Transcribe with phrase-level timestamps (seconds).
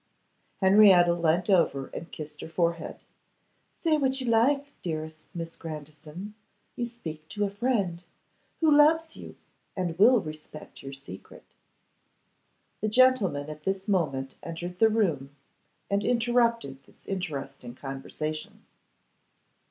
[0.61, 3.01] Henrietta leant over and kissed her forehead.
[3.83, 6.33] 'Say what you like, dearest Miss Grandison;
[6.75, 8.03] you speak to a friend,
[8.61, 9.35] who loves you,
[9.75, 11.53] and will respect your secret.'
[12.79, 15.35] The gentlemen at this moment entered the room,
[15.87, 18.65] and interrupted this interesting conversation.